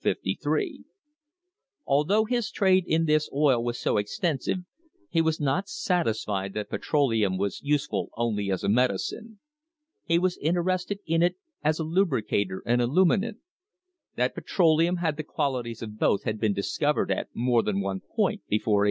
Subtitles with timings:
[0.03, 0.15] d
[1.85, 4.57] Although his trade in this oil was so extensive
[5.11, 8.09] he was not THE HISTORY OF THE STANDARD OIL COMPANY satisfied that petroleum was useful
[8.17, 9.39] only as a medicine.
[10.03, 13.41] He was interested in it as a lubricator and a luminant.
[14.15, 18.41] That petroleum had the qualities of both had been discovered at more than one point
[18.49, 18.77] before 1850.